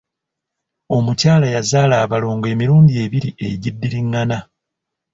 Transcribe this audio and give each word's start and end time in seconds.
Omukyala 0.97 1.47
yazaala 1.55 1.97
balongo 2.11 2.45
emirundi 2.53 2.93
ebiri 3.03 3.29
egiddiringana. 3.47 4.37